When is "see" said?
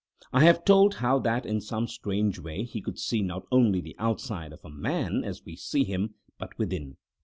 2.97-3.21, 5.55-5.83